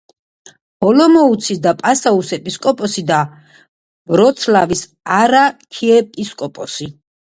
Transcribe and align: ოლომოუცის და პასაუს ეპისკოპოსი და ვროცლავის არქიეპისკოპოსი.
ოლომოუცის 0.87 1.59
და 1.65 1.73
პასაუს 1.83 2.33
ეპისკოპოსი 2.39 3.05
და 3.13 3.21
ვროცლავის 4.17 4.85
არქიეპისკოპოსი. 5.23 6.95